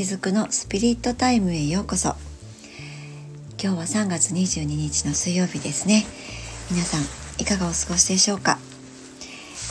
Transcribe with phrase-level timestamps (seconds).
[0.00, 2.14] しずくのスピリットタイムへようこそ。
[3.62, 6.06] 今日は3月22日の水曜日ですね。
[6.70, 7.02] 皆さん
[7.38, 8.58] いかがお過ごしでしょうか？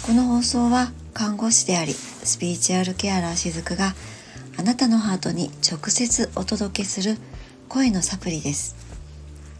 [0.05, 3.95] この放送は看護師でありスピリチュアルケアラーしずくが
[4.55, 7.17] あなたのハートに直接お届けする
[7.67, 8.75] 声のサプリです。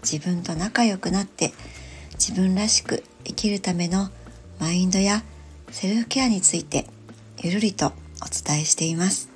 [0.04, 1.52] 自分と仲良くなって
[2.14, 4.10] 自分らしく生きるための
[4.60, 5.24] マインドや
[5.72, 6.86] セルフケアについて
[7.42, 7.92] ゆるりとお
[8.30, 9.30] 伝えしています。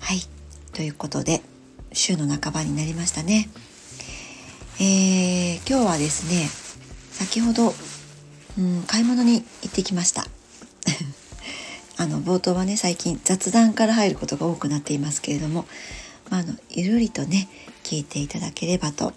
[0.00, 0.20] はい。
[0.72, 1.42] ということで
[1.92, 3.48] 週の半ばになりましたね。
[4.80, 6.48] えー、今日はですね
[7.12, 7.74] 先ほど、
[8.58, 10.26] うん、買い物に行ってきました。
[11.98, 15.66] あの冒頭はね最近雑談から入ることが多くなっていますけれども、
[16.30, 17.48] まあ、あのゆるりとね
[17.84, 19.12] 聞いていただければと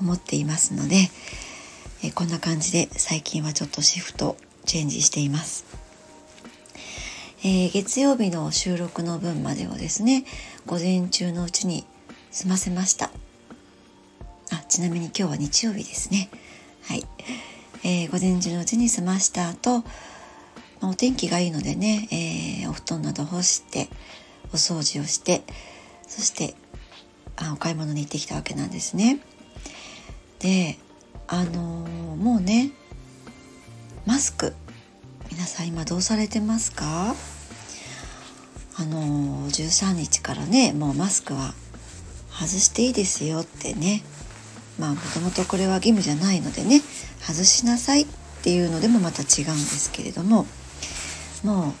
[0.00, 1.10] 思っていますので、
[2.02, 5.79] えこんな感じで最近はちょっとシフトチェンジしています。
[7.42, 10.24] えー、月曜日の収録の分までをですね
[10.66, 11.86] 午前中のうちに
[12.30, 13.10] 済ませました。
[14.52, 16.28] あちなみに今日は日曜日ですね。
[16.82, 17.06] はい、
[17.82, 19.84] えー、午前中のうちに済ました後
[20.80, 23.88] まお天気がいいのでね、えー、お布団など干して
[24.52, 25.42] お掃除をして
[26.06, 26.54] そして
[27.36, 29.18] あお買い物に行ってきたわけなんですね。
[30.40, 30.78] で
[31.26, 32.70] あのー、もうね
[34.04, 34.54] マスク
[35.30, 37.14] 皆さん今どうされてますか？
[38.76, 41.54] あの13日からねもうマスクは
[42.30, 44.02] 外していいですよってね。
[44.78, 46.80] まあもともとこれは義務じゃないのでね
[47.20, 48.06] 外しなさいっ
[48.42, 50.46] ていうのでもまた違うんですけれども
[51.44, 51.72] もう、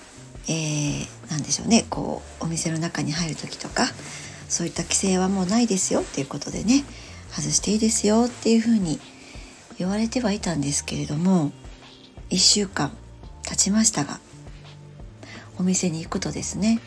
[0.48, 3.86] えー、何でしょうねこうお店の中に入る時とか
[4.50, 6.84] そういった規制はもうないですよっていうことでね
[7.30, 9.00] 外していいですよっていうふうに
[9.78, 11.52] 言われてはいたんですけれども
[12.28, 12.92] 1週間
[13.50, 14.20] 経ちましたが
[15.58, 16.80] お店に行くとですね、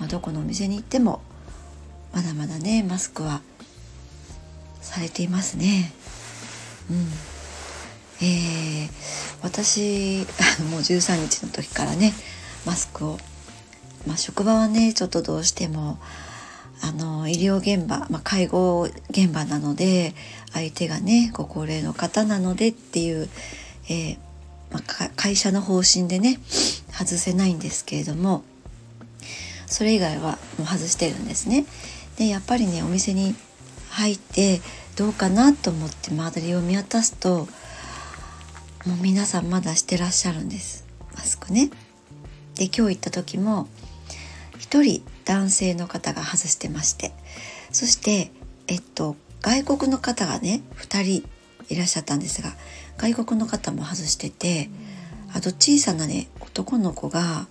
[0.00, 1.22] まあ、どこのお店に行っても
[2.12, 3.42] まだまだねマスクは
[4.80, 5.92] されていますね。
[6.90, 6.96] うん
[8.22, 8.90] えー、
[9.42, 10.26] 私
[10.70, 12.12] もう13日の時からね
[12.66, 13.18] マスクを、
[14.06, 15.98] まあ、職場はねちょっとどうしても
[16.82, 20.14] あの医療現場、まあ、介護現場なので
[20.52, 23.28] 相手がねご高齢の方なのでっていう、
[23.88, 24.29] えー
[24.72, 26.38] まあ、会社の方針でね
[26.90, 28.44] 外せないんですけれども
[29.66, 31.64] それ以外はもう外してるんですね。
[32.16, 33.34] でやっぱりねお店に
[33.90, 34.60] 入って
[34.96, 37.48] どうかなと思って周りを見渡すと
[38.86, 41.70] もう皆さんまだしてらっしゃるんですマスクね。
[42.56, 43.68] で今日行った時も
[44.58, 47.12] 1人男性の方が外してまして
[47.72, 48.32] そして
[48.66, 51.28] えっと外国の方がね2人
[51.68, 52.52] いらっしゃったんですが
[53.00, 54.68] 外国の方も外してて
[55.32, 57.46] あと小さなね男の子が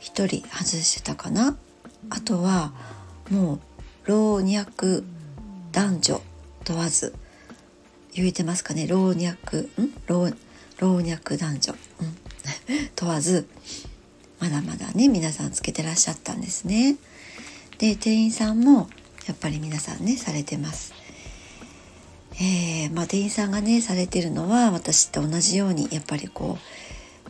[0.00, 1.56] 1人外してたかな
[2.10, 2.72] あとは
[3.28, 3.60] もう
[4.04, 5.02] 老若
[5.72, 6.20] 男女
[6.64, 7.12] 問わず
[8.14, 9.92] 言えてますかね老若ん？
[10.06, 10.30] 老
[10.78, 12.16] 老若男女、うん、
[12.94, 13.48] 問わず
[14.38, 16.94] まだまだね皆さんつけてらっしゃったんですね。
[17.78, 18.88] で店員さんも
[19.26, 20.97] やっぱり皆さんねされてます。
[22.40, 26.58] えー、まあ、店員さんがねされてるのは私と同じようにやっぱりこ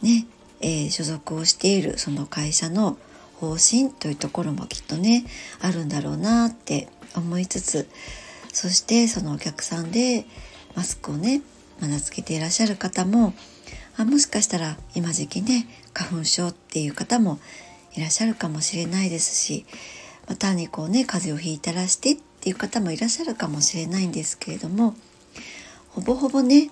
[0.03, 0.27] うね、
[0.61, 2.99] えー、所属をしているその会社の
[3.37, 5.25] 方針というところもきっとね
[5.61, 7.89] あるんだろうなって思いつつ
[8.53, 10.27] そしてそのお客さんで
[10.75, 11.43] マスクをね
[11.81, 13.33] まだつけていらっしゃる方も
[13.97, 17.39] あもしかしたら今時期ね花粉症っていう方も
[17.95, 19.65] いらっしゃるかもしれないですし
[20.29, 24.95] ま単にこうね風邪をひいたらしてっていう方もいらっしゃるかもしれないんですけれども
[25.91, 26.71] ほぼほぼね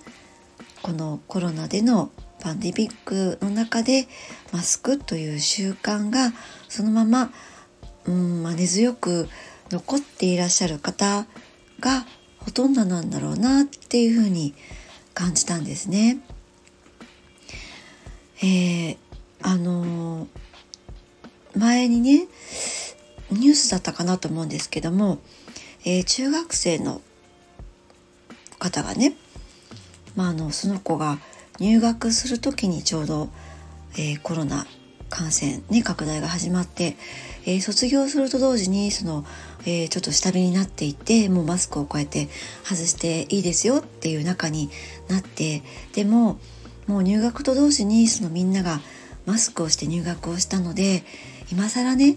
[0.83, 2.11] このコロナでの
[2.41, 4.07] パンデミックの中で
[4.53, 6.33] マスクという習慣が
[6.69, 7.33] そのまま、
[8.05, 9.29] うんま、根強く
[9.71, 11.27] 残っていらっしゃる方
[11.81, 12.07] が
[12.39, 14.55] ほとんどなんだろうなっていうふうに
[15.15, 16.19] 感じたんですね。
[18.39, 18.97] えー、
[19.43, 20.29] あのー、
[21.59, 22.29] 前にね
[23.31, 25.19] ニュースだったかなと思うんですけども、
[25.89, 27.01] えー、中学生の
[28.59, 29.15] 方がね、
[30.17, 31.19] まあ、あのその子が
[31.61, 33.29] 入学する時にちょうど、
[33.93, 34.67] えー、コロナ
[35.11, 36.97] 感染、ね、拡大が始まって、
[37.45, 39.25] えー、卒業すると同時にその、
[39.61, 42.29] えー、ちょっと下火になっていてもうマスクをこうやって
[42.65, 44.71] 外していいですよっていう中に
[45.09, 45.63] なって
[45.95, 46.41] でも
[46.89, 48.81] もう入学と同時にそのみんなが
[49.25, 51.05] マスクをして入学をしたので
[51.53, 52.17] 今更ね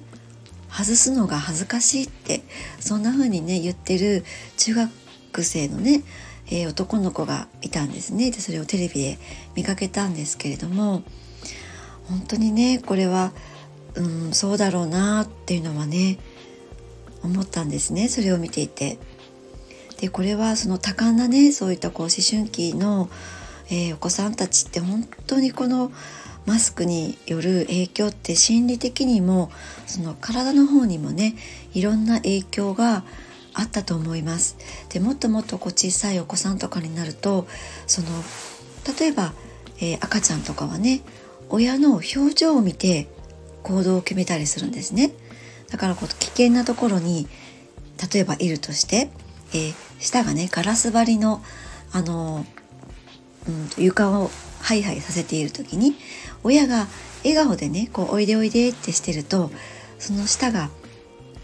[0.69, 2.41] 外すのが恥ずかしいって
[2.79, 4.23] そんな風にね言ってる
[4.57, 6.03] 中学生のね、
[6.47, 9.17] えー、男の子がいたんですねでそれをテレビで
[9.55, 11.03] 見かけたんですけれども
[12.07, 13.31] 本当にねこれは、
[13.95, 16.19] うん、そうだろうなっていうのはね
[17.23, 18.97] 思ったんですねそれを見ていて。
[19.99, 23.09] でこれはその多感なねそういったこう思春期の、
[23.69, 25.91] えー、お子さんたちって本当にこの
[26.45, 29.51] マスクによる影響って心理的にも
[29.85, 31.35] その体の方にもね
[31.73, 33.03] いろんな影響が
[33.53, 34.57] あったと思います。
[34.89, 37.47] でもっともっとこう小さいお子さんとかになると
[37.87, 38.07] その
[38.99, 39.33] 例えば、
[39.79, 41.01] えー、赤ちゃんとかはね
[41.49, 43.07] 親の表情を見て
[43.63, 45.11] 行動を決めたりするんですね。
[45.69, 47.27] だからこう危険なところに
[48.11, 49.11] 例えばいるとして、
[49.53, 51.41] えー、舌がねガラス張りの
[51.91, 52.45] あの、
[53.47, 54.31] うん、床を
[54.61, 55.95] ハイハイさせている時に
[56.43, 56.87] 親が
[57.23, 59.51] 笑顔でねこうおいでおいでってしてると
[59.97, 60.69] その舌が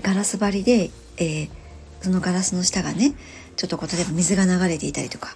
[0.01, 1.49] ガラス張りで、えー、
[2.01, 3.13] そのガラスの下がね
[3.55, 5.29] ちょっとこう例えば水が流れていたりとか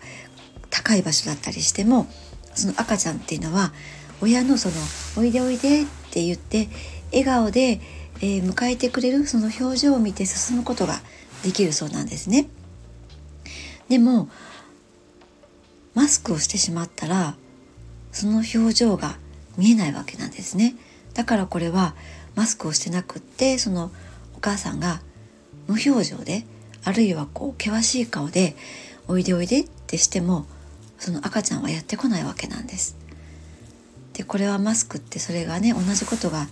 [0.69, 2.07] 高い場所だったりしても
[2.55, 3.73] その赤ちゃんっていうのは
[4.21, 4.75] 親のその
[5.17, 6.69] 「おいでおいで」って言って
[7.11, 7.81] 笑顔で、
[8.21, 11.01] えー、迎えてくれるその表情を見て進むことが
[11.43, 12.47] できるそうなんですね。
[13.87, 14.29] でも
[15.95, 17.35] マスクをしてしまったら
[18.11, 19.17] その表情が
[19.59, 20.75] 見えないわけなんですね。
[21.13, 21.95] だからこれは
[22.35, 23.91] マスクをしてなくってその
[24.35, 25.01] お母さんが
[25.67, 26.45] 無表情で
[26.85, 28.55] あるいはこう険しい顔で
[29.07, 30.45] 「おいでおいで」ってしても
[30.97, 32.95] その赤ちゃんはやってこないわけなんです。
[34.13, 36.47] でこれはマスクってそれがね同じことが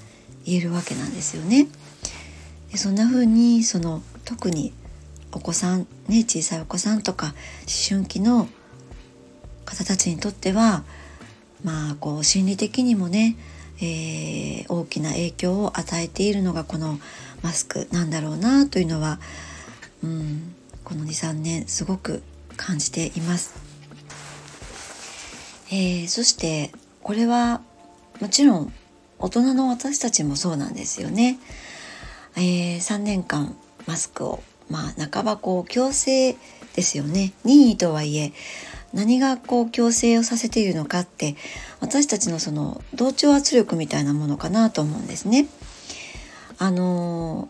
[0.45, 1.67] 言えるわけなんですよね。
[2.71, 4.73] でそんな風にその特に
[5.31, 7.35] お子さんね小さいお子さんとか思
[7.89, 8.49] 春期の
[9.65, 10.83] 方たちにとっては
[11.63, 13.37] まあこう心理的にもね、
[13.79, 16.99] えー、大きな影響を与えているのがこの
[17.41, 19.19] マスクなんだろうなというのは、
[20.03, 22.23] うん、この23年すごく
[22.55, 23.55] 感じています。
[25.69, 26.71] えー、そして
[27.03, 27.61] これは
[28.21, 28.73] もちろん
[29.19, 31.39] 大人の私たちもそうなんですよね。
[32.35, 33.55] えー、3年間
[33.85, 36.35] マスクをまあ半ばこう強制
[36.75, 38.33] ですよね任意とはいえ
[38.97, 41.35] 何がこう強制をさせているのかって
[41.81, 45.47] 私たちのその同調圧力みたいなものかなと思うんですね。
[46.57, 47.47] あの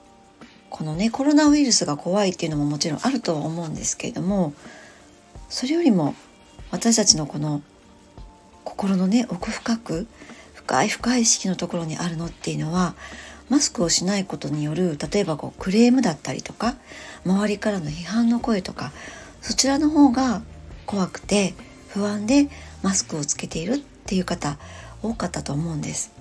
[0.70, 4.54] このねコロナウイルスが怖いっていうのももちろんあるとは思うんですけれども
[5.48, 6.16] それよりも
[6.70, 7.62] 私たちのこの
[8.66, 10.06] 心のね奥深く
[10.54, 12.94] 深い深い意識のところにあるのっていうのは
[13.48, 16.76] マスクをしないことによる例えばこうクレームだったりとか
[17.26, 18.92] 周りからの批判の声とか
[19.42, 20.42] そちらの方が
[20.88, 21.54] 怖くて
[21.90, 22.50] 不安で
[22.82, 24.58] マスクをつけているっていう方
[25.04, 26.12] 多かったと思うんです。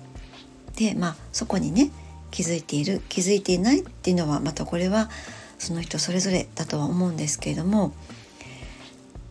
[0.75, 1.89] でまあそこにね
[2.29, 5.09] 気づいている気づいていないっていうのはまたこれは
[5.57, 7.93] その人それぞれだとは思うんですけれども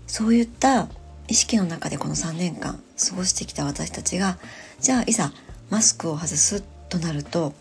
[0.06, 0.88] そういった
[1.28, 4.38] 意識の中でこの3年間過ごしてきた私たちが
[4.80, 5.32] じゃあいざ
[5.70, 7.52] マスクを外すとなると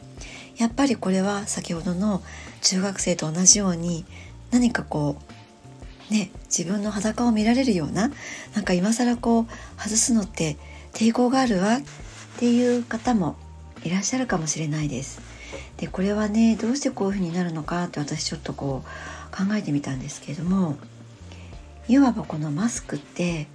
[0.58, 2.24] やっぱりこれは先ほどの
[2.62, 4.06] 中学生と同じように
[4.52, 5.25] 何かこう
[6.10, 8.12] ね自分の裸を見られるような
[8.54, 10.58] なんか今更こう外すのって
[10.94, 11.82] 抵抗があるわっ
[12.40, 13.36] ていう方も
[13.84, 15.22] いらっしゃるかもしれないです。
[15.78, 20.78] でこれはねどうしてこういうふうになるのかって私ちょっとこう考えてみたんですけれども
[21.88, 23.48] いわばこのマスクって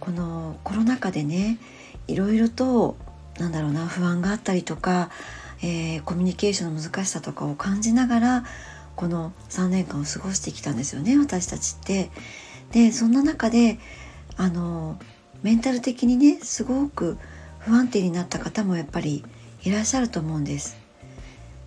[0.00, 1.58] このコロナ禍でね
[2.06, 2.96] いろいろと
[3.38, 5.10] なんだろうな不安があったりとか、
[5.62, 8.44] えー、コミュニケーションの難しさとかを感じながら
[8.98, 12.10] この3年間を過ごしてきたんですよね私たちって。
[12.72, 13.78] でそんな中で
[14.36, 14.98] あの
[15.42, 17.16] メンタル的にねすごく
[17.60, 19.24] 不安定になった方もやっぱり
[19.62, 20.76] いらっしゃると思うんです。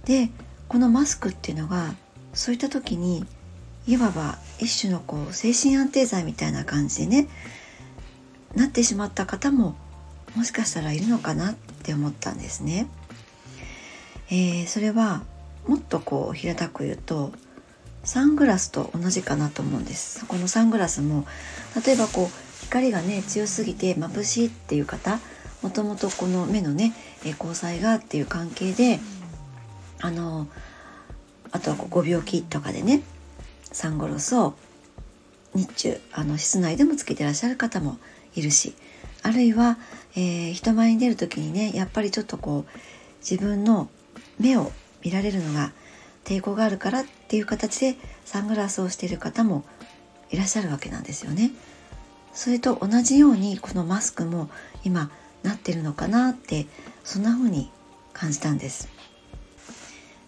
[0.04, 0.30] で
[0.68, 1.96] このマスクっていうのが
[2.34, 3.26] そういった時に
[3.88, 7.30] いわば一種のこう精神安定剤みたいな感じでね
[8.56, 9.76] なってしまった方も
[10.36, 12.88] もしかしたらいるのかなって思ったんですね。
[14.30, 15.24] えー、それは
[15.68, 17.32] もっとこう平たく言うと
[18.04, 20.26] サングラスと同じかなと思うんです。
[20.26, 21.26] このサングラスも
[21.86, 25.20] 例えばこう光がね強すぎて眩しいっていう方
[25.62, 29.00] もともとこの目のね、交際がっていう関係で
[30.00, 30.48] あの
[31.52, 33.04] あとはこうご病気とかでね
[33.72, 34.56] サンゴロスを
[35.54, 37.98] 日中あの室内でもつけてらっしゃる方も
[38.36, 38.74] いるし
[39.22, 39.78] あるいは、
[40.16, 42.78] えー、人前に出る時にねやっぱりちょっとこう
[43.20, 43.90] 自分の
[44.40, 44.72] 目を
[45.04, 45.72] 見られるのが
[46.24, 49.64] 抵抗があるからっていう形でサングラスをしている方も
[50.30, 51.52] いらっしゃるわけなんですよね。
[52.34, 54.50] それと同じようにこのマスクも
[54.84, 55.12] 今
[55.44, 56.66] なってるのかなって
[57.04, 57.70] そんな風に
[58.14, 58.90] 感じたんです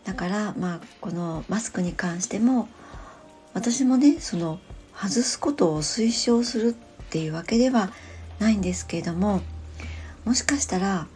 [0.03, 2.67] だからまあこのマスクに関しても
[3.53, 4.59] 私もねその
[4.93, 6.73] 外すことを推奨するっ
[7.09, 7.91] ていうわけでは
[8.39, 9.41] ないんですけれども
[10.25, 11.07] もしかしたら、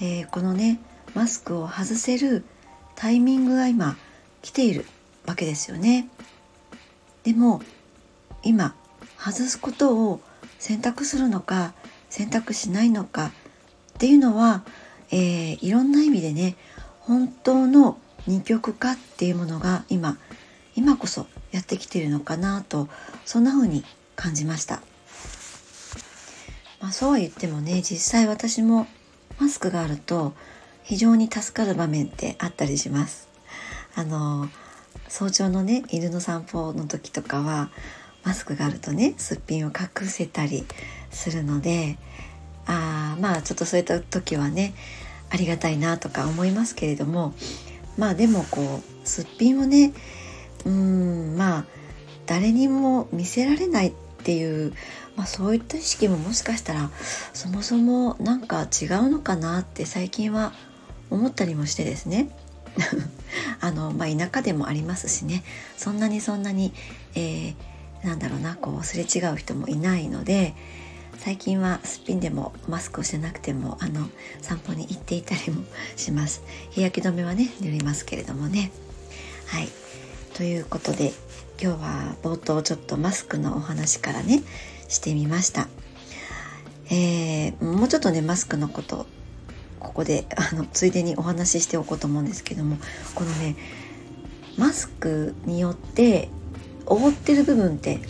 [0.00, 0.78] えー、このね
[1.14, 2.44] マスクを外せる
[2.96, 3.96] タイミングが今
[4.42, 4.84] 来ている
[5.26, 6.08] わけですよね。
[7.22, 7.62] でも
[8.42, 8.74] 今
[9.18, 10.20] 外すことを
[10.58, 11.74] 選択するのか
[12.08, 13.32] 選択しないのか
[13.94, 14.64] っていうのは、
[15.10, 16.56] えー、いろんな意味でね
[17.00, 20.16] 本当の二極化っていうものが今
[20.74, 22.88] 今こそやってきているのかなと
[23.24, 23.84] そんな風に
[24.14, 24.80] 感じました。
[26.80, 28.86] まあ、そうは言ってもね実際私も
[29.40, 30.34] マスクがあると
[30.86, 33.28] 非常に助かる場面ってあったりします。
[33.96, 34.48] あの
[35.08, 37.70] 早朝のね犬の散歩の時とかは
[38.24, 40.64] マスクがあるとねすっぴんを隠せたり
[41.10, 41.98] するので
[42.66, 44.74] あまあちょっとそういった時はね
[45.30, 47.34] ありがたいなとか思いますけれども
[47.96, 49.92] まあでもこうすっぴんをね
[50.64, 51.64] うんまあ
[52.26, 54.72] 誰にも見せられないっていう、
[55.14, 56.90] まあ、そういった意識ももしかしたら
[57.32, 60.52] そもそもなんか違うのかなって最近は
[61.10, 62.28] 思ったりもしてですね。
[63.60, 65.42] あの、まあ、田舎でもありますしね。
[65.76, 66.72] そんなにそんなに、
[67.14, 70.54] えー、なんだろうなこうすれ違う人もいないので
[71.18, 74.08] 最近はすっぴんでもマスクをしてなくてもあの
[74.42, 75.64] 散歩に行っていたりも
[75.96, 76.42] します。
[76.70, 78.70] 日焼け止めはね塗りますけれどもね。
[79.46, 79.68] はい。
[80.34, 81.12] ということで
[81.60, 84.42] 今日は冒頭ちょっとマスクのお話からね
[84.88, 85.68] してみました、
[86.90, 89.06] えー、もうちょっとねマスクのこと
[89.86, 92.76] ここであのついでにお話ししておこうと思うんですけども
[93.14, 93.56] このね
[94.58, 96.28] マスクによって
[96.86, 98.00] 覆ってる部分って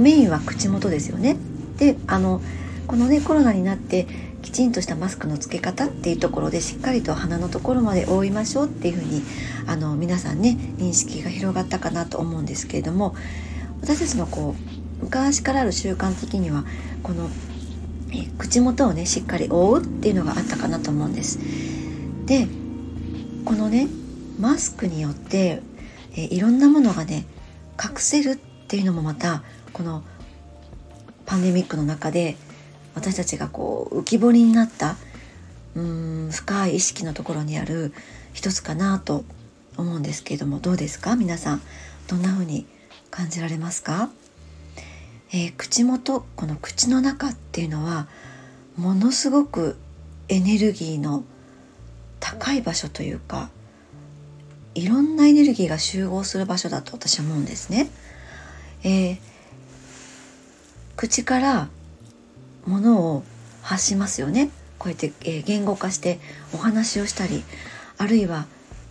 [0.00, 1.36] メインは口元ですよね。
[1.78, 2.40] であの
[2.86, 4.06] このねコロナになって
[4.42, 9.22] きちんとしたマスクの付け方っていうところでしっかりと鼻のところまで覆いましょうっていうふうに
[9.66, 13.14] あの皆さんね認識が広がったかなと思うんですけれども
[13.80, 14.54] 私たちのこ
[15.00, 16.64] う昔からある習慣的には
[17.02, 17.28] この
[18.38, 21.38] 口元をねしっかり覆うっていうのがあったかなと思うんです。
[22.26, 22.46] で
[23.44, 23.88] このね
[24.40, 25.62] マスクによって
[26.16, 27.24] えいろんなものがね
[27.82, 29.42] 隠せるっていうのもまた
[29.72, 30.02] この
[31.26, 32.36] パンデミックの中で
[32.94, 34.96] 私たちがこう浮き彫りになった
[35.74, 37.92] うーん深い意識のところにある
[38.32, 39.24] 一つかなと
[39.76, 41.16] 思うんですけれどもどうですか？
[41.16, 41.62] 皆さん
[42.06, 42.66] どんな風に
[43.10, 44.10] 感じられますか、
[45.36, 48.06] えー、口元この口の中っていうのは
[48.76, 49.76] ものすごく
[50.28, 51.24] エネルギーの
[52.20, 53.50] 高い場所というか
[54.76, 57.90] いろんなエネルギーが集合する場所だと私は思うんですね。
[58.84, 59.18] えー、
[60.94, 61.68] 口から
[62.64, 63.24] ものを
[63.60, 66.20] 発しますよねこうやって、えー、言語化して
[66.52, 67.42] お話をしたり
[67.98, 68.46] あるいは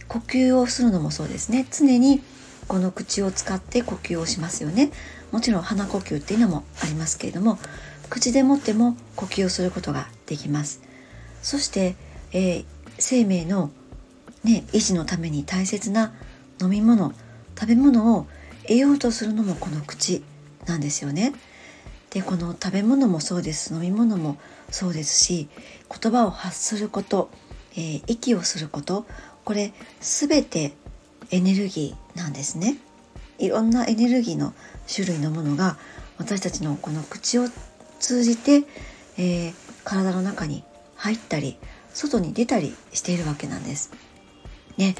[0.09, 2.21] 呼吸をするのもそうですね常に
[2.67, 4.91] この口を使って呼吸をしますよね。
[5.31, 7.57] もちろん鼻呼吸っていうのもありますけれども
[8.09, 10.81] 口でもっても呼吸をすることができます。
[11.41, 11.95] そして、
[12.31, 12.65] えー、
[12.99, 13.71] 生命の、
[14.43, 16.13] ね、維持のために大切な
[16.61, 17.13] 飲み物
[17.59, 18.27] 食べ物を
[18.63, 20.23] 得ようとするのもこの口
[20.65, 21.33] なんですよね。
[22.11, 23.73] でこの食べ物もそうです。
[23.73, 24.37] 飲み物も
[24.69, 25.49] そうですし
[25.89, 27.29] 言葉を発すること、
[27.73, 29.05] えー、息をすること
[29.43, 30.73] これ全て
[31.31, 32.77] エネルギーなんですね
[33.39, 34.53] いろんなエネルギーの
[34.93, 35.77] 種類のものが
[36.17, 37.47] 私たちのこの口を
[37.99, 38.63] 通じて、
[39.17, 39.53] えー、
[39.83, 40.63] 体の中に
[40.95, 41.57] 入ったり
[41.93, 43.91] 外に出たりしているわけなんです。
[44.77, 44.95] ね、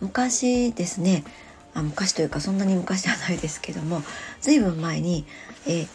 [0.00, 1.24] 昔ですね
[1.72, 4.02] あ昔というかそんなに昔ではないですけども
[4.40, 5.24] 随分前に、
[5.66, 5.88] えー、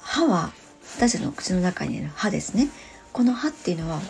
[0.00, 0.52] 歯は
[0.96, 2.68] 私たちの口の中にいる歯ですね
[3.12, 4.00] この歯っていうのは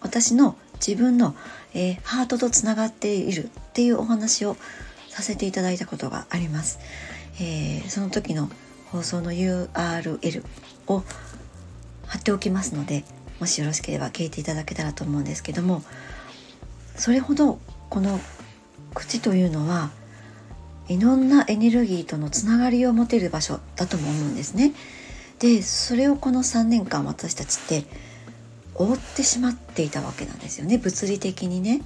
[0.00, 0.56] 私の
[0.86, 1.34] 自分の、
[1.72, 4.56] えー、ハートとつながっているっていうお話を
[5.08, 6.78] させていただいたことがあります、
[7.40, 8.50] えー、その時の
[8.90, 10.44] 放送の URL
[10.88, 11.02] を
[12.06, 13.04] 貼っておきますので
[13.40, 15.82] もしよろしければ聞いていただけたらと思うんですけども
[16.96, 18.20] それほどこの
[18.94, 19.90] 口というのは
[20.88, 24.72] いろんなエネルギーとのつながりを持てる場所だとも思うんですね。
[25.38, 27.84] でそれをこの3年間私たちって
[28.74, 31.82] 覆ってしまっていたわけなんですよね物理的にね。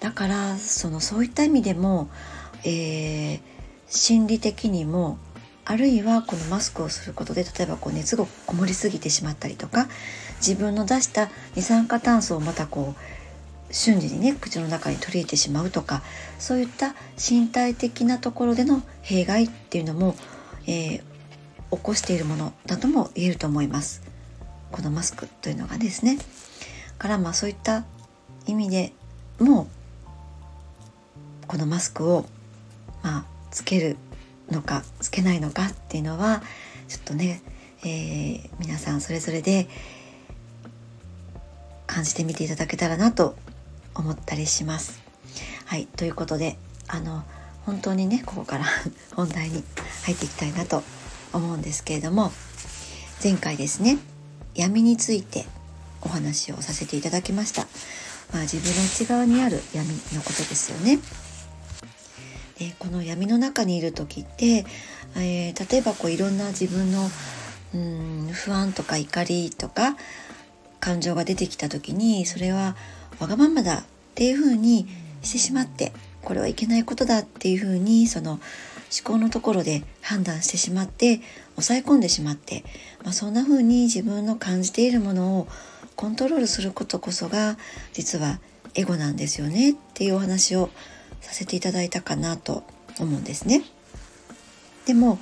[0.00, 2.10] だからそのそういった意味でも、
[2.64, 3.40] えー、
[3.88, 5.18] 心理的にも
[5.64, 9.88] あるいはこのマスクをすることで例えばこう熱がこもりすぎてしまったりとか
[10.46, 16.02] 自分の出した二酸化炭素をまたこう瞬時にね口の中に取り入れてしまうとか
[16.38, 20.14] そういった身体的なところでの弊害っていうのも、
[20.66, 21.02] えー、
[21.70, 24.02] 起こしているものだとも言えると思います
[24.74, 26.18] このマスクというのがですね
[26.98, 27.84] からまあそういった
[28.48, 28.92] 意味で
[29.38, 29.68] も
[31.46, 32.26] このマスクを
[33.04, 33.96] まあつける
[34.50, 36.42] のかつけないのかっていうのは
[36.88, 37.40] ちょっとね、
[37.84, 39.68] えー、皆さんそれぞれで
[41.86, 43.36] 感じてみていただけたらなと
[43.94, 45.00] 思ったりします。
[45.66, 47.22] はいということであの
[47.64, 48.64] 本当にねここから
[49.14, 49.62] 本題に
[50.04, 50.82] 入っていきたいなと
[51.32, 52.32] 思うんですけれども
[53.22, 53.98] 前回ですね
[54.54, 55.46] 闇について
[56.02, 57.62] お話をさせていただきました、
[58.32, 60.98] まあ、自分の内側にある闇のことですよね。
[62.58, 64.64] でこの闇の中にいる時って、
[65.16, 67.10] えー、例えばこういろんな自分の
[67.74, 69.96] うん不安とか怒りとか
[70.78, 72.76] 感情が出てきた時にそれは
[73.18, 73.84] わがままだっ
[74.14, 74.86] ていうふうに
[75.22, 75.92] してしまって
[76.22, 78.38] これはいけないことだっていうふうにその
[78.94, 81.20] 思考のところで判断してしまって
[81.56, 82.64] 抑え込んでしまって、
[83.02, 85.48] まあ、そんな風に自分の感じているものを
[85.96, 87.56] コントロールすることこそが
[87.92, 88.38] 実は
[88.74, 90.70] エゴなんですよねっていうお話を
[91.20, 92.62] させていただいたかなと
[93.00, 93.64] 思うんですね。
[94.86, 95.18] でも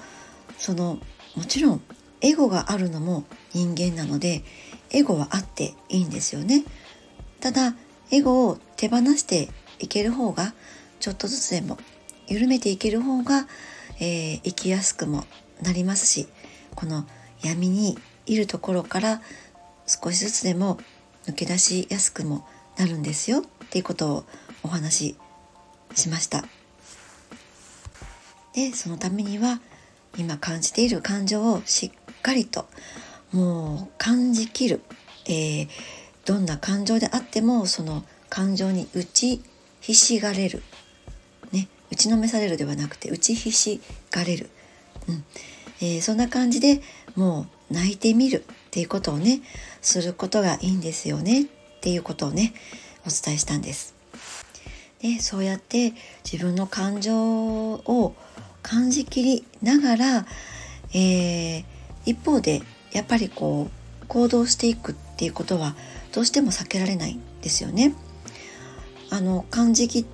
[0.59, 0.99] その
[1.35, 1.83] もちろん
[2.21, 4.43] エゴがあるのも人間なので
[4.91, 6.65] エゴはあっていいんですよね。
[7.41, 7.75] ただ
[8.11, 9.49] エゴを手放して
[9.79, 10.55] いける方が
[11.01, 11.79] ちょっとずつでも
[12.29, 13.47] 緩めていける方が、
[14.01, 15.25] えー、生きやすくも
[15.63, 16.29] なりますし
[16.75, 17.07] この
[17.43, 19.21] 闇にいるところから
[19.87, 20.79] 少しずつでも
[21.27, 24.25] 抜け出しやすくもなるんですよっていうことを
[24.63, 25.17] お話し
[25.95, 26.45] しました。
[28.55, 29.61] でそのためには
[30.19, 32.67] 今感じている感情をしっかりと
[33.33, 34.83] もう感じきる、
[35.27, 35.69] えー、
[36.27, 39.43] どんな感情であってもその感情に打ち
[39.81, 40.63] ひしがれる、
[41.93, 44.49] 打ちのめされるではなくて打ちひしがれる、
[45.11, 45.25] うん
[45.83, 46.81] えー、そんな感じで
[47.17, 49.43] もう泣いてみるっていうことをね
[49.83, 51.45] することがいいんですよねっ
[51.83, 52.55] ていうことをね
[53.07, 53.95] お伝えしたんです。
[55.01, 55.93] でそうやって
[56.25, 58.15] 自分の感情を
[58.63, 60.27] 感じきりながら、
[60.95, 61.65] えー、
[62.07, 63.69] 一方でやっぱりこ
[64.03, 65.77] う行動していくっていうことは
[66.13, 67.95] どうしても避けられないんですよね。
[69.11, 70.07] あの感じき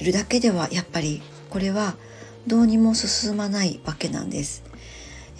[0.00, 1.22] るだけではやっぱり
[1.54, 1.94] これは
[2.48, 4.64] どうにも進まないわけなんです。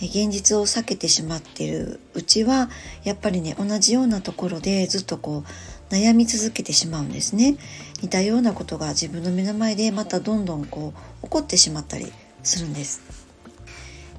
[0.00, 2.70] 現実を避けてしまってるうちは
[3.02, 5.42] やっぱりね同じようなところでずっとこ
[5.90, 7.56] う悩み続けてしまうんですね。
[8.00, 12.12] 似たようなことが自分の目の前でまたどんどんこう起こってしまったり
[12.44, 13.00] するんです。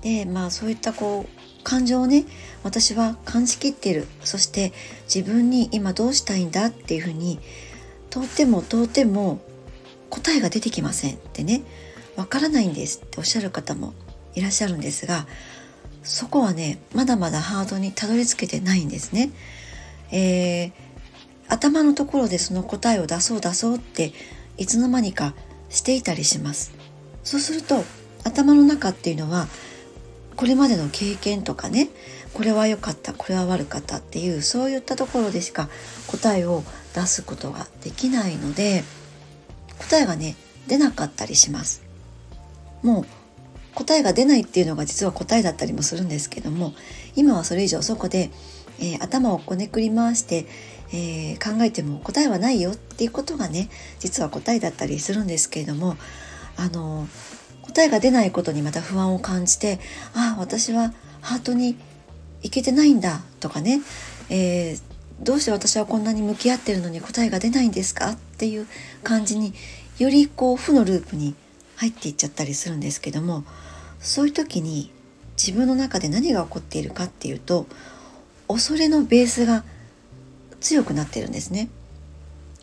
[0.01, 2.25] でまあそういったこう感情をね
[2.63, 4.05] 私は感じきってる。
[4.25, 4.73] そして
[5.05, 7.39] 自分に今どうしたいんだっていうふうに
[8.09, 9.39] とてもとても
[10.09, 11.61] 答えが出てきませんってね。
[12.15, 13.93] わからないんですっておっしゃる方も
[14.35, 15.27] いらっしゃるんですが
[16.03, 19.31] そこはねまだまだハードにたどり着けてないんですね。
[20.11, 20.71] えー、
[21.47, 24.13] 頭のところでその答えを出そう出そうって
[24.57, 25.33] いつの間にか
[25.69, 26.73] していたりします。
[27.23, 27.83] そうすると
[28.23, 29.47] 頭の中っていうのは
[30.35, 31.89] これまでの経験とかね
[32.33, 35.69] これは良かったこれは悪かったっていうそういったところでしか
[36.07, 38.83] 答えを出すことができないので
[39.79, 40.35] 答えがね
[40.67, 41.84] 出なかったりします
[42.85, 43.05] もう
[43.73, 46.73] 答えが出ないっていうのが実は答えだったりもするんですけども
[47.15, 48.29] 今はそれ以上そこで、
[48.79, 50.45] えー、頭をこねくり回して、
[50.93, 53.69] えー、考えても答えはないよっていうことがね
[53.99, 55.97] 実は答えだったりするんですけれども
[56.57, 57.07] あの
[57.63, 59.79] 答えが出ないことにまた不安を感じて
[60.13, 61.75] ああ私はハートに
[62.43, 63.81] いけてないんだとかね、
[64.29, 68.67] えーどうして私はこんなに向き合ってるのに答えが出ないんですかっていう
[69.03, 69.53] 感じに
[69.97, 71.35] よりこう負のループに
[71.75, 73.43] 入っていっちゃったりするんですけども
[73.99, 74.91] そういう時に
[75.37, 77.67] 自分の中で何が起こっているかっていうと
[78.47, 79.63] 恐れのベースが
[80.59, 81.69] 強くなってるんですね。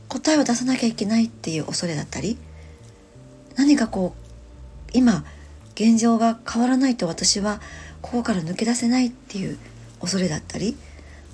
[0.08, 2.36] 答えを出さなきゃいけないっていう恐れだったり
[3.56, 5.24] 何かこう今
[5.74, 7.60] 現状が変わらないと私は
[8.02, 9.58] ここから抜け出せないっていう
[10.00, 10.76] 恐れだったり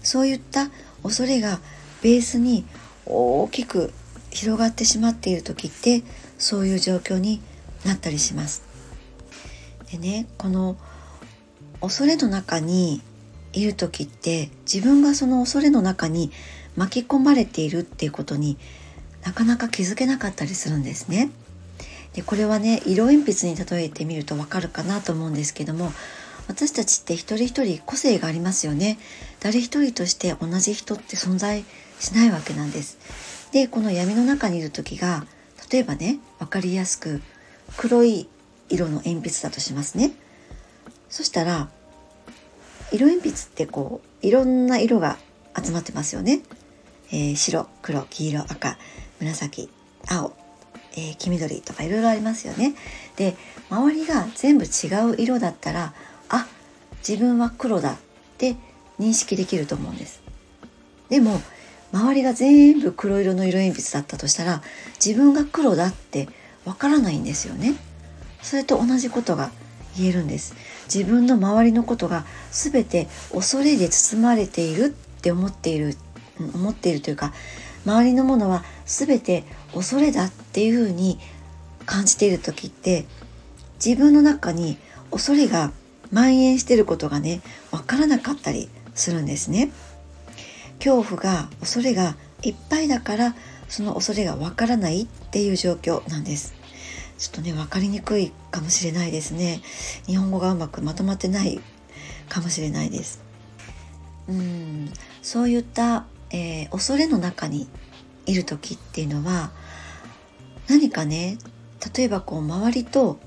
[0.05, 0.71] そういった
[1.03, 1.59] 恐れが
[2.03, 2.65] ベースに
[3.05, 3.93] 大きく
[4.31, 6.05] 広がってしまっている時って
[6.39, 7.41] そういう状況に
[7.89, 8.63] なったりします。
[9.91, 10.77] でねこの
[11.81, 13.01] 恐れの中に
[13.53, 16.31] いる時って自分がその恐れの中に
[16.77, 18.59] 巻き込まれているっていうことに
[19.25, 21.31] なかなか気づけなかったりするんですね。
[22.13, 25.93] でこれはね色鉛筆に例えてみるとわかるかなと思うんですけども
[26.49, 28.99] 私たちって一人一人個性がありますよね
[29.41, 31.65] 誰一人として同じ人って存在
[32.01, 32.99] しないわけなんです
[33.53, 35.27] でこの闇の中にいる時が
[35.71, 37.21] 例えばね分かりやすく
[37.77, 38.29] 黒い
[38.69, 40.13] 色の鉛筆だとしますね。
[41.09, 41.69] そしたら
[42.93, 45.19] 色鉛筆ってこういろんな色が
[45.63, 46.41] 集まってますよね、
[47.11, 48.79] えー、白黒黄色赤
[49.21, 49.69] 紫
[50.09, 50.33] 青、
[50.93, 52.75] えー、黄緑とかいろいろありますよね。
[53.17, 53.37] で
[53.71, 55.93] 周りが全部違う色だったら
[56.29, 56.47] あ
[57.07, 57.97] 自分は黒だっ
[58.39, 58.57] て
[58.99, 60.23] 認識できると思うんです。
[61.09, 61.41] でも
[61.93, 64.63] 周りが全部黒色の色鉛筆だったとしたら
[65.05, 66.29] 自分が黒だって
[66.69, 67.75] わからないんですよね。
[68.43, 69.51] それと同じことが
[69.97, 70.55] 言えるんです。
[70.93, 75.97] 自分の周りのことが全て恐れで包まれているって思っている
[76.39, 77.33] 思っているというか
[77.87, 81.19] 周りのものは全て恐れだっていうふうに
[81.87, 83.07] 感じている時って
[83.85, 84.77] 自分の中に
[85.11, 85.73] 恐れが
[86.11, 89.71] 蔓延していることがね分からなかったりするんですね。
[90.79, 93.35] 恐怖が恐れがいっぱいだから
[93.69, 96.58] その恐れが分からないっていう状況なんです。
[97.19, 99.61] ちょっとね分かりにくいかもしれないですね。
[100.07, 101.61] 日本語がうまくまとまってない
[102.29, 103.21] かもしれないです。
[104.29, 104.93] うん。
[105.21, 107.69] そういった、えー、恐れの中に
[108.27, 109.51] いる時っていうのは
[110.69, 111.39] 何かね
[111.95, 113.19] 例えばこう周りと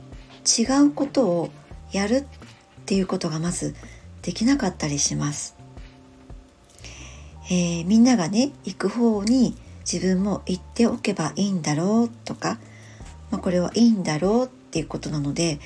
[0.45, 1.49] 違うことを
[1.91, 2.25] やるっ
[2.85, 3.75] ていうことがまず
[4.21, 5.55] できなかったりします。
[7.49, 9.57] えー、みんながね行く方に
[9.91, 12.59] 自分も行っておけばいいんだろうとか、
[13.31, 15.59] まあ、これはいいんだろうっていうことなので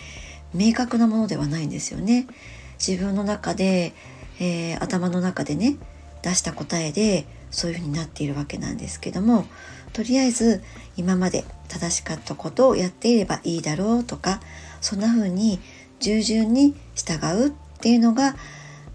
[0.54, 2.28] 明確なものではないんですよね。
[2.80, 3.94] 自分の中で、
[4.40, 5.78] えー、頭の中でね
[6.22, 9.46] 出した答えでそういうふうになっているわけなんですけども
[9.94, 10.62] とりあえず
[10.98, 14.42] 今まで正しかったことをやっていればいいだろうとか
[14.82, 15.60] そんな風に
[16.00, 17.14] 従順に従
[17.46, 18.36] うっていうのが、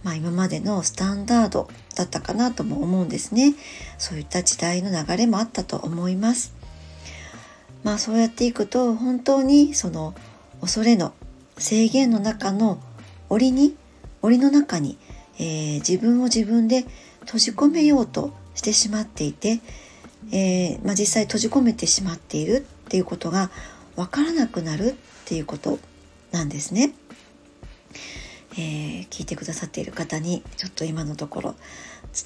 [0.03, 3.55] まあ、今までのスタンダードだったかなとも思うんですね
[3.97, 6.60] そういった時代の流れもあったと思います
[7.83, 10.15] まあそうやっていくと本当にその
[10.61, 11.13] 恐れの
[11.57, 12.79] 制限の中の
[13.29, 13.77] 檻に
[14.23, 14.99] 檻の中に、
[15.39, 16.85] えー、自分を自分で
[17.21, 19.61] 閉じ込めようとしてしまっていて、
[20.33, 23.51] えー、まあ、実際閉じ込めてしまっているっていうことが
[23.97, 25.79] 分からなくなるっていうこと
[26.33, 26.93] なんですね。
[28.55, 31.55] えー、聞いてくださっている方にちょっと今のところ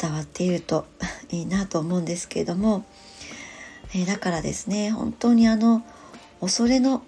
[0.00, 0.86] 伝わっていると
[1.30, 2.84] いいなと思うんですけれども、
[3.94, 5.82] え、だからですね本当にあの
[6.40, 7.02] 恐れの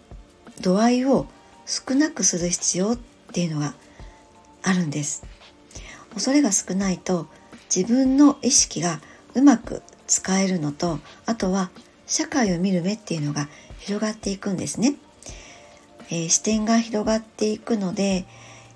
[0.61, 1.27] 度合いを
[1.67, 2.99] 少なくする必要っ
[3.33, 3.75] ていうのが
[4.63, 5.25] あるんです。
[6.15, 7.27] 恐れが少ないと
[7.75, 9.01] 自分の意識が
[9.35, 11.71] うまく使えるのとあとは
[12.07, 13.49] 社会を見る目っていうのが
[13.81, 14.95] 広がっていくんですね、
[16.09, 18.25] えー、視点が広がっていくので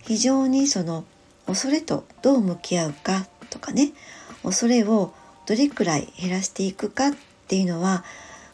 [0.03, 1.05] 非常にその
[1.47, 3.93] 恐れとどう向き合うかとかね
[4.43, 5.15] 恐れを
[5.47, 7.13] どれくらい減らしていくかっ
[7.51, 8.05] ていうのは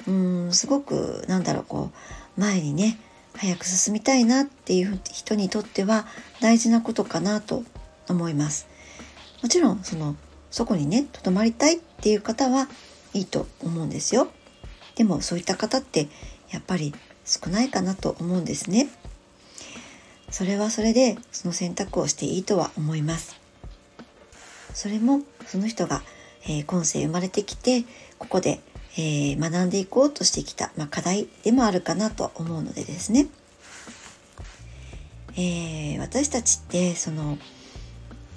[0.08, 1.90] うんすごくなんだろうこ
[2.36, 2.98] う前にね
[3.36, 6.06] 早く進みたいなっていう人にとっては
[6.40, 7.62] 大事なことかなと
[8.08, 8.66] 思います。
[9.42, 10.16] もちろんその
[10.50, 12.68] そこにねとどまりたいっていう方は
[13.12, 14.28] いいと思うんですよ。
[14.94, 16.08] でもそういった方って
[16.50, 16.94] やっぱり
[17.26, 18.88] 少ないかなと思うんですね。
[20.30, 23.36] それはそれでその選択をしていいとは思います。
[24.72, 26.02] それもその人が、
[26.44, 27.84] えー、今世生まれてきて
[28.18, 28.60] ここで、
[28.98, 33.26] えー、学んでいこうとしてきた、まあ、課題でもあるかなと思うのでですね、
[35.36, 37.38] えー、私たちってその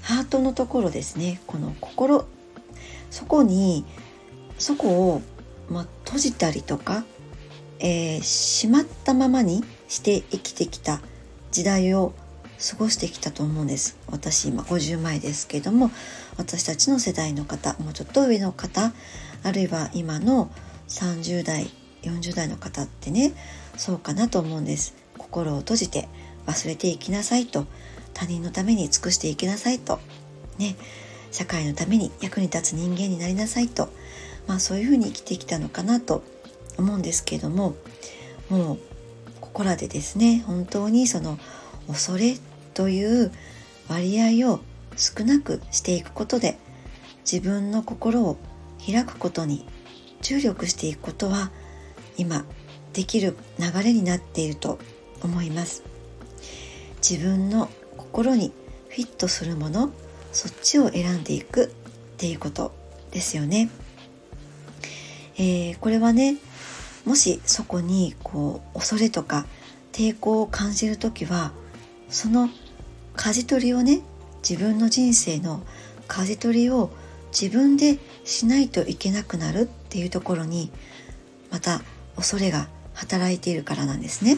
[0.01, 1.39] ハートのところですね。
[1.45, 2.25] この心。
[3.11, 3.85] そこに
[4.57, 5.21] そこを、
[5.69, 7.05] まあ、閉じたりとか、
[7.79, 11.01] えー、閉まったままにして生きてきた
[11.51, 12.13] 時代を
[12.59, 13.97] 過ごしてきたと思うんです。
[14.07, 15.91] 私今50前ですけども
[16.37, 18.91] 私たちの世代の方もうちょっと上の方
[19.43, 20.51] あるいは今の
[20.87, 21.69] 30代
[22.03, 23.33] 40代の方ってね
[23.77, 24.95] そうかなと思うんです。
[25.17, 26.07] 心を閉じて
[26.45, 27.65] 忘れていきなさいと。
[28.13, 29.99] 他人のために尽くしていきなさいと。
[30.57, 30.75] ね。
[31.31, 33.89] 社会のために役に立つ人間になりなさいと。
[34.47, 36.23] まあそういうふうに生きてきたのかなと
[36.77, 37.75] 思うんですけれども
[38.49, 38.77] もう
[39.39, 41.37] ここらでですね本当にその
[41.87, 42.35] 恐れ
[42.73, 43.31] という
[43.87, 44.59] 割合を
[44.95, 46.57] 少なくしていくことで
[47.31, 48.37] 自分の心を
[48.85, 49.65] 開くことに
[50.21, 51.51] 注力していくことは
[52.17, 52.45] 今
[52.93, 54.79] できる流れになっていると
[55.23, 55.83] 思います
[57.07, 58.51] 自分の心に
[58.89, 59.91] フィットするもの
[60.31, 61.67] そっちを選んでいくっ
[62.17, 62.73] ていうこと
[63.11, 63.69] ですよね。
[65.37, 66.37] えー、これはね
[67.05, 69.45] もしそこにこう恐れとか
[69.93, 71.53] 抵抗を感じる時は
[72.09, 72.49] その
[73.15, 74.01] 舵取りをね
[74.47, 75.61] 自分の人生の
[76.07, 76.89] 舵取りを
[77.31, 80.71] 自分でしないといけなくなるっていうところに
[81.51, 81.81] また
[82.15, 84.37] 恐れが働いているからなんですね。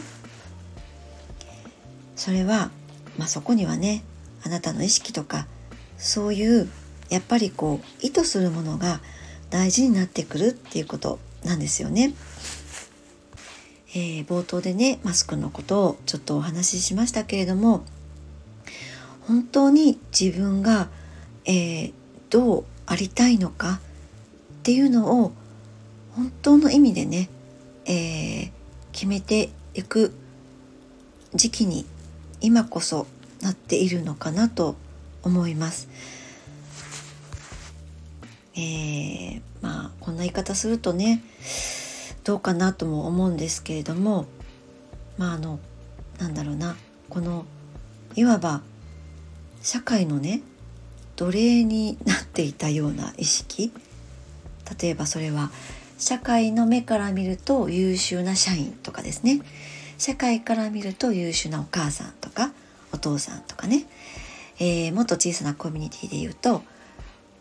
[2.15, 2.69] それは
[3.17, 4.04] まあ、そこにはね
[4.43, 5.47] あなたの意識とか
[5.97, 6.69] そういう
[7.10, 9.01] やっぱりこう意図するものが
[9.49, 12.13] 大事になってくるっていうことなんですよね。
[13.93, 17.84] えー、冒頭でねマスクのことをちょっとお話ししましたけれども
[19.27, 20.88] 本当に自分が、
[21.43, 21.93] えー、
[22.30, 23.80] どうありたいのか？
[24.60, 25.32] っていうのを
[26.15, 27.30] 本当の意味でね、
[27.86, 28.52] えー、
[28.91, 30.13] 決めていく
[31.34, 31.86] 時期に
[32.41, 33.08] 今こそ
[33.41, 34.76] なっているのかなと
[35.24, 35.88] 思います。
[38.54, 41.24] えー、まあこんな言い方するとね
[42.24, 44.26] どうかなとも思うんですけれども
[45.17, 45.60] まああの
[46.20, 46.76] なんだろうな
[47.10, 47.46] この
[48.15, 48.62] いわば
[49.62, 50.41] 社会のね
[51.21, 53.71] 奴隷になっていたような意識？
[54.81, 55.51] 例えばそれは
[55.99, 59.39] 社会の目から見ると優秀な社員とかですね。
[59.99, 62.51] 社会から見ると優秀なお母さんとか
[62.91, 63.86] お父さんとかね、
[64.57, 66.63] えー、もっと小さなコミュニティで言うと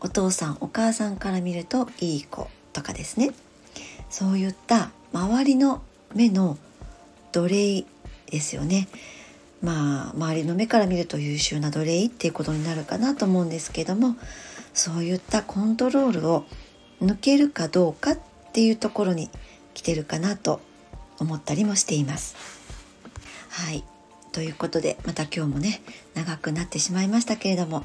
[0.01, 3.31] お父さんお母さんから見るといい子とかですね。
[4.11, 5.81] そういった周りの
[6.15, 6.59] 目の
[7.33, 7.87] 奴隷
[8.27, 8.89] ですよね。
[9.63, 14.17] まあ周りの目から見ると優秀な奴隷っていうことになるかなと思うんですけども
[14.73, 16.45] そういったコントロールを
[17.03, 18.19] 抜けるかどうかっ
[18.53, 19.31] ていうところに
[19.75, 20.61] 来てるかなと
[21.19, 22.37] 思ったりもしています。
[23.51, 23.85] はい
[24.33, 25.83] ということでまた今日もね
[26.15, 27.85] 長くなってしまいましたけれども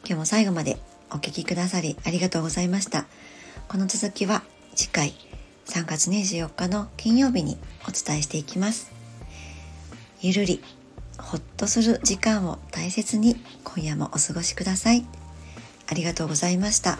[0.00, 0.78] 今日も最後まで
[1.10, 3.06] お聴きくださりありがとうございました。
[3.68, 4.42] この続きは
[4.74, 5.14] 次回
[5.66, 7.56] 3月24日の金曜日に
[7.88, 8.92] お伝えしていきます。
[10.20, 10.62] ゆるり
[11.18, 15.04] ほっとする時間を大切に今夜もお過ごしください。
[15.86, 16.98] ありがとうございました。